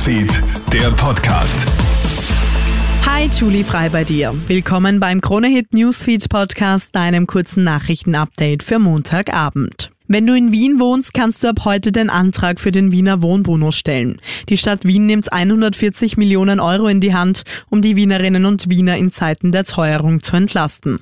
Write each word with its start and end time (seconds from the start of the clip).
Newsfeed, 0.00 0.42
der 0.72 0.90
Podcast. 0.92 1.66
Hi, 3.04 3.28
Julie 3.30 3.64
Frei 3.64 3.90
bei 3.90 4.02
dir. 4.02 4.34
Willkommen 4.46 4.98
beim 4.98 5.20
Kronehit 5.20 5.74
Newsfeed 5.74 6.30
Podcast, 6.30 6.94
deinem 6.94 7.26
kurzen 7.26 7.64
Nachrichtenupdate 7.64 8.62
für 8.62 8.78
Montagabend. 8.78 9.90
Wenn 10.12 10.26
du 10.26 10.34
in 10.34 10.50
Wien 10.50 10.80
wohnst, 10.80 11.14
kannst 11.14 11.44
du 11.44 11.48
ab 11.50 11.60
heute 11.64 11.92
den 11.92 12.10
Antrag 12.10 12.58
für 12.58 12.72
den 12.72 12.90
Wiener 12.90 13.22
Wohnbonus 13.22 13.76
stellen. 13.76 14.16
Die 14.48 14.56
Stadt 14.56 14.84
Wien 14.84 15.06
nimmt 15.06 15.32
140 15.32 16.16
Millionen 16.16 16.58
Euro 16.58 16.88
in 16.88 17.00
die 17.00 17.14
Hand, 17.14 17.44
um 17.70 17.80
die 17.80 17.94
Wienerinnen 17.94 18.44
und 18.44 18.68
Wiener 18.68 18.96
in 18.96 19.12
Zeiten 19.12 19.52
der 19.52 19.62
Teuerung 19.62 20.18
zu 20.18 20.36
entlasten. 20.36 20.98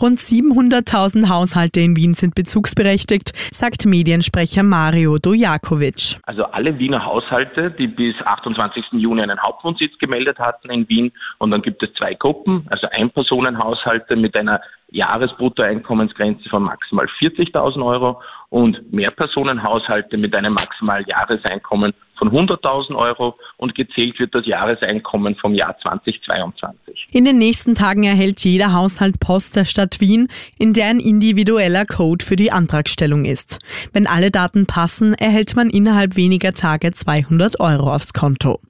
Rund 0.00 0.20
700.000 0.20 1.28
Haushalte 1.28 1.80
in 1.80 1.96
Wien 1.96 2.14
sind 2.14 2.34
bezugsberechtigt, 2.34 3.32
sagt 3.52 3.84
Mediensprecher 3.84 4.62
Mario 4.62 5.18
Dojakovic. 5.18 6.16
Also 6.22 6.44
alle 6.44 6.78
Wiener 6.78 7.04
Haushalte, 7.04 7.72
die 7.72 7.88
bis 7.88 8.14
28. 8.24 8.84
Juni 8.92 9.20
einen 9.20 9.38
Hauptwohnsitz 9.38 9.98
gemeldet 9.98 10.38
hatten 10.38 10.70
in 10.70 10.88
Wien. 10.88 11.12
Und 11.36 11.50
dann 11.50 11.60
gibt 11.60 11.82
es 11.82 11.92
zwei 11.92 12.14
Gruppen, 12.14 12.66
also 12.70 12.86
Einpersonenhaushalte 12.90 14.16
mit 14.16 14.34
einer 14.34 14.62
Jahresbruttoeinkommensgrenze 14.96 16.48
von 16.48 16.64
maximal 16.64 17.06
40.000 17.20 17.84
Euro 17.84 18.20
und 18.48 18.92
Mehrpersonenhaushalte 18.92 20.16
mit 20.16 20.34
einem 20.34 20.54
maximalen 20.54 21.04
Jahreseinkommen 21.06 21.92
von 22.18 22.30
100.000 22.30 22.96
Euro 22.96 23.36
und 23.58 23.74
gezählt 23.74 24.18
wird 24.18 24.34
das 24.34 24.46
Jahreseinkommen 24.46 25.36
vom 25.36 25.54
Jahr 25.54 25.76
2022. 25.82 27.08
In 27.12 27.26
den 27.26 27.36
nächsten 27.36 27.74
Tagen 27.74 28.04
erhält 28.04 28.42
jeder 28.42 28.72
Haushalt 28.72 29.20
Post 29.20 29.56
der 29.56 29.66
Stadt 29.66 30.00
Wien, 30.00 30.28
in 30.58 30.72
der 30.72 30.86
ein 30.86 31.00
individueller 31.00 31.84
Code 31.84 32.24
für 32.24 32.36
die 32.36 32.50
Antragstellung 32.50 33.26
ist. 33.26 33.58
Wenn 33.92 34.06
alle 34.06 34.30
Daten 34.30 34.66
passen, 34.66 35.12
erhält 35.12 35.56
man 35.56 35.68
innerhalb 35.68 36.16
weniger 36.16 36.52
Tage 36.52 36.92
200 36.92 37.60
Euro 37.60 37.94
aufs 37.94 38.14
Konto. 38.14 38.60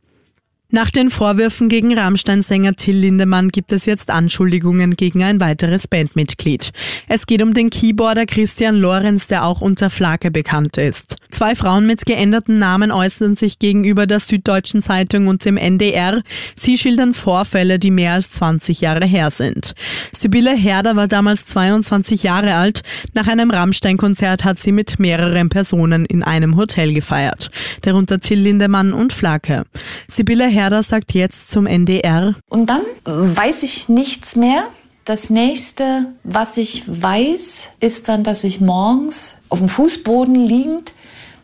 Nach 0.69 0.91
den 0.91 1.11
Vorwürfen 1.11 1.69
gegen 1.69 1.97
Rammstein-Sänger 1.97 2.75
Till 2.75 2.97
Lindemann 2.97 3.51
gibt 3.51 3.71
es 3.71 3.87
jetzt 3.87 4.11
Anschuldigungen 4.11 4.97
gegen 4.97 5.23
ein 5.23 5.39
weiteres 5.39 5.87
Bandmitglied. 5.87 6.73
Es 7.07 7.27
geht 7.27 7.41
um 7.41 7.55
den 7.55 7.71
Keyboarder 7.71 8.27
Christian 8.27 8.75
Lorenz, 8.75 9.29
der 9.29 9.45
auch 9.45 9.61
unter 9.61 9.91
Flake 9.91 10.33
bekannt 10.33 10.77
ist. 10.77 11.15
Zwei 11.31 11.55
Frauen 11.55 11.87
mit 11.87 12.05
geänderten 12.05 12.59
Namen 12.59 12.91
äußern 12.91 13.37
sich 13.37 13.61
gegenüber 13.61 14.09
der 14.09 14.19
Süddeutschen 14.19 14.83
Zeitung 14.83 15.29
und 15.29 15.45
dem 15.45 15.57
NDR. 15.57 16.23
Sie 16.57 16.77
schildern 16.77 17.15
Vorfälle, 17.15 17.79
die 17.79 17.93
mehr 17.93 18.15
als 18.15 18.33
20 18.33 18.81
Jahre 18.81 19.07
her 19.07 19.31
sind. 19.31 19.75
Sibylle 20.21 20.55
Herder 20.55 20.97
war 20.97 21.09
damals 21.09 21.47
22 21.47 22.23
Jahre 22.23 22.55
alt. 22.55 22.81
Nach 23.15 23.27
einem 23.27 23.51
Rammstein-Konzert 23.51 24.45
hat 24.45 24.59
sie 24.59 24.73
mit 24.73 24.99
mehreren 24.99 25.49
Personen 25.49 26.05
in 26.07 26.23
einem 26.23 26.57
Hotel 26.57 26.95
gefeiert, 26.95 27.51
darunter 27.83 28.19
Till 28.21 28.41
Lindemann 28.41 28.93
und 28.93 29.13
Flake. 29.13 29.65
Sibylle 30.09 30.47
Herder 30.47 30.83
sagt 30.83 31.13
jetzt 31.13 31.51
zum 31.51 31.67
NDR. 31.67 32.35
Und 32.49 32.71
dann 32.71 32.83
weiß 33.05 33.63
ich 33.63 33.89
nichts 33.89 34.37
mehr. 34.37 34.65
Das 35.05 35.31
nächste, 35.31 36.07
was 36.25 36.57
ich 36.57 36.83
weiß, 36.87 37.69
ist 37.81 38.09
dann, 38.09 38.25
dass 38.25 38.43
ich 38.43 38.61
morgens 38.61 39.43
auf 39.51 39.61
dem 39.61 39.69
Fußboden 39.69 40.35
liegend 40.35 40.95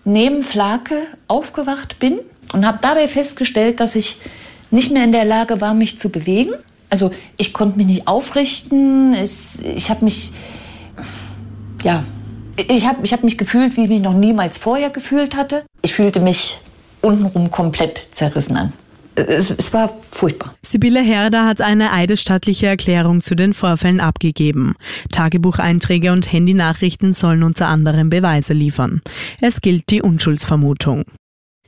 neben 0.05 0.43
Flake 0.43 1.07
aufgewacht 1.29 1.99
bin 1.99 2.19
und 2.53 2.67
habe 2.67 2.79
dabei 2.83 3.07
festgestellt, 3.07 3.81
dass 3.81 3.95
ich 3.95 4.21
nicht 4.71 4.91
mehr 4.91 5.05
in 5.05 5.13
der 5.13 5.25
Lage 5.25 5.61
war, 5.61 5.75
mich 5.75 6.01
zu 6.01 6.09
bewegen. 6.09 6.55
Also 6.93 7.11
ich 7.39 7.55
konnte 7.55 7.79
mich 7.79 7.87
nicht 7.87 8.07
aufrichten. 8.07 9.15
Ich, 9.15 9.65
ich 9.65 9.89
habe 9.89 10.05
mich, 10.05 10.31
ja, 11.83 12.05
ich 12.69 12.87
habe 12.87 12.99
ich 13.03 13.15
hab 13.15 13.25
mich 13.25 13.39
gefühlt, 13.39 13.79
wie 13.79 13.85
ich 13.85 13.89
mich 13.89 14.03
noch 14.03 14.13
niemals 14.13 14.59
vorher 14.59 14.91
gefühlt 14.91 15.35
hatte. 15.35 15.65
Ich 15.81 15.95
fühlte 15.95 16.21
mich 16.21 16.59
untenrum 17.01 17.51
komplett 17.51 18.09
zerrissen 18.13 18.59
an 18.59 18.73
es, 19.15 19.51
es, 19.51 19.73
war 19.73 19.91
furchtbar. 20.11 20.55
Sibylle 20.63 21.03
Herder 21.03 21.45
hat 21.45 21.61
eine 21.61 21.93
eidesstattliche 21.93 22.67
Erklärung 22.67 23.21
zu 23.21 23.35
den 23.35 23.53
Vorfällen 23.53 24.01
abgegeben. 24.01 24.75
Tagebucheinträge 25.11 26.13
und 26.13 26.33
Handynachrichten 26.33 27.13
sollen 27.13 27.43
unter 27.43 27.69
anderem 27.69 28.11
Beweise 28.11 28.55
liefern. 28.55 29.03
Es 29.41 29.61
gilt 29.61 29.91
die 29.91 30.03
Unschuldsvermutung. 30.03 31.05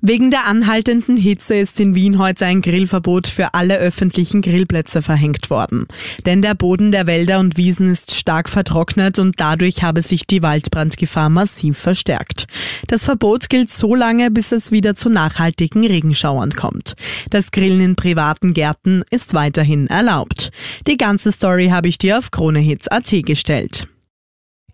Wegen 0.06 0.30
der 0.30 0.44
anhaltenden 0.44 1.16
Hitze 1.16 1.54
ist 1.54 1.80
in 1.80 1.94
Wien 1.94 2.18
heute 2.18 2.44
ein 2.44 2.60
Grillverbot 2.60 3.26
für 3.26 3.54
alle 3.54 3.78
öffentlichen 3.78 4.42
Grillplätze 4.42 5.00
verhängt 5.00 5.48
worden. 5.48 5.86
Denn 6.26 6.42
der 6.42 6.54
Boden 6.54 6.92
der 6.92 7.06
Wälder 7.06 7.38
und 7.38 7.56
Wiesen 7.56 7.90
ist 7.90 8.14
stark 8.14 8.50
vertrocknet 8.50 9.18
und 9.18 9.40
dadurch 9.40 9.82
habe 9.82 10.02
sich 10.02 10.26
die 10.26 10.42
Waldbrandgefahr 10.42 11.30
massiv 11.30 11.78
verstärkt. 11.78 12.44
Das 12.86 13.02
Verbot 13.02 13.48
gilt 13.48 13.70
so 13.70 13.94
lange, 13.94 14.30
bis 14.30 14.52
es 14.52 14.70
wieder 14.70 14.94
zu 14.94 15.08
nachhaltigen 15.08 15.86
Regenschauern 15.86 16.50
kommt. 16.50 16.96
Das 17.30 17.50
Grillen 17.50 17.80
in 17.80 17.96
privaten 17.96 18.52
Gärten 18.52 19.04
ist 19.08 19.32
weiterhin 19.32 19.86
erlaubt. 19.86 20.50
Die 20.86 20.98
ganze 20.98 21.32
Story 21.32 21.68
habe 21.68 21.88
ich 21.88 21.96
dir 21.96 22.18
auf 22.18 22.30
KroneHits.at 22.30 23.10
gestellt. 23.24 23.88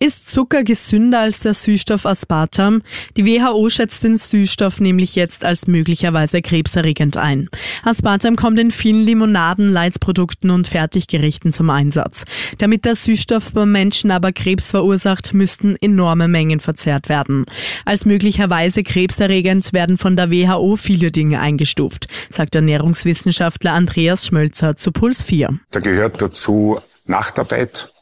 Ist 0.02 0.30
Zucker 0.30 0.64
gesünder 0.64 1.20
als 1.20 1.40
der 1.40 1.52
Süßstoff 1.52 2.06
Aspartam? 2.06 2.80
Die 3.18 3.26
WHO 3.26 3.68
schätzt 3.68 4.02
den 4.02 4.16
Süßstoff 4.16 4.80
nämlich 4.80 5.14
jetzt 5.14 5.44
als 5.44 5.66
möglicherweise 5.66 6.40
krebserregend 6.40 7.18
ein. 7.18 7.50
Aspartam 7.84 8.34
kommt 8.34 8.58
in 8.58 8.70
vielen 8.70 9.02
Limonaden, 9.02 9.68
Leitprodukten 9.68 10.48
und 10.48 10.68
Fertiggerichten 10.68 11.52
zum 11.52 11.68
Einsatz. 11.68 12.24
Damit 12.56 12.86
der 12.86 12.96
Süßstoff 12.96 13.52
beim 13.52 13.72
Menschen 13.72 14.10
aber 14.10 14.32
Krebs 14.32 14.70
verursacht, 14.70 15.34
müssten 15.34 15.76
enorme 15.82 16.28
Mengen 16.28 16.60
verzehrt 16.60 17.10
werden. 17.10 17.44
Als 17.84 18.06
möglicherweise 18.06 18.82
krebserregend 18.82 19.74
werden 19.74 19.98
von 19.98 20.16
der 20.16 20.30
WHO 20.30 20.76
viele 20.76 21.10
Dinge 21.10 21.40
eingestuft, 21.40 22.08
sagt 22.34 22.54
Ernährungswissenschaftler 22.54 23.74
Andreas 23.74 24.24
Schmölzer 24.24 24.76
zu 24.76 24.92
Puls 24.92 25.20
4. 25.20 25.60
Da 25.70 25.80
gehört 25.80 26.22
dazu 26.22 26.80
Nachtarbeit, 27.04 27.92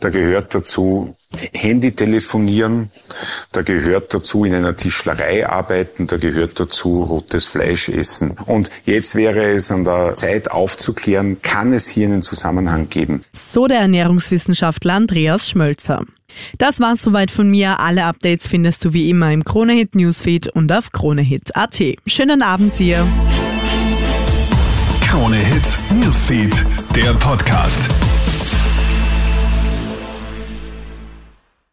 da 0.00 0.10
gehört 0.10 0.54
dazu 0.54 1.14
Handy 1.52 1.92
telefonieren, 1.92 2.90
da 3.52 3.62
gehört 3.62 4.12
dazu 4.12 4.44
in 4.44 4.54
einer 4.54 4.76
Tischlerei 4.76 5.48
arbeiten, 5.48 6.06
da 6.08 6.16
gehört 6.16 6.58
dazu 6.58 7.02
rotes 7.02 7.46
Fleisch 7.46 7.88
essen. 7.88 8.36
Und 8.46 8.70
jetzt 8.84 9.14
wäre 9.14 9.52
es 9.52 9.70
an 9.70 9.84
der 9.84 10.16
Zeit 10.16 10.50
aufzuklären, 10.50 11.40
kann 11.40 11.72
es 11.72 11.86
hier 11.86 12.08
einen 12.08 12.22
Zusammenhang 12.22 12.88
geben? 12.88 13.24
So 13.32 13.68
der 13.68 13.80
Ernährungswissenschaftler 13.80 14.94
Andreas 14.94 15.48
Schmölzer. 15.48 16.04
Das 16.58 16.80
war's 16.80 17.02
soweit 17.02 17.30
von 17.30 17.48
mir. 17.50 17.80
Alle 17.80 18.04
Updates 18.04 18.46
findest 18.46 18.84
du 18.84 18.92
wie 18.92 19.10
immer 19.10 19.32
im 19.32 19.44
Kronehit 19.44 19.94
Newsfeed 19.94 20.48
und 20.48 20.70
auf 20.72 20.92
kronehit.at. 20.92 21.80
Schönen 22.06 22.42
Abend 22.42 22.78
dir. 22.78 23.06
Kronehit 25.08 25.78
Newsfeed, 25.92 26.54
der 26.94 27.14
Podcast. 27.14 27.90